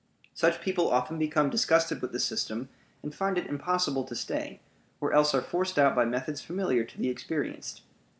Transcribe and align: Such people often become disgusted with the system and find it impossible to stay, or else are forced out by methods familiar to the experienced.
Such 0.33 0.61
people 0.61 0.89
often 0.89 1.19
become 1.19 1.51
disgusted 1.51 2.01
with 2.01 2.11
the 2.11 2.19
system 2.19 2.69
and 3.03 3.13
find 3.13 3.37
it 3.37 3.45
impossible 3.45 4.03
to 4.05 4.15
stay, 4.15 4.59
or 4.99 5.13
else 5.13 5.35
are 5.35 5.43
forced 5.43 5.77
out 5.77 5.93
by 5.93 6.05
methods 6.05 6.41
familiar 6.41 6.83
to 6.83 6.97
the 6.97 7.09
experienced. 7.09 7.83